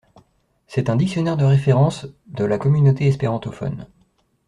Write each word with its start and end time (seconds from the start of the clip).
C'est 0.65 0.89
un 0.89 0.95
dictionnaire 0.95 1.37
de 1.37 1.45
référence 1.45 2.07
de 2.25 2.43
la 2.43 2.57
communauté 2.57 3.05
espérantophone. 3.05 3.85